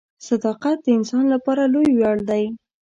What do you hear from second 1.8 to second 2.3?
ویاړ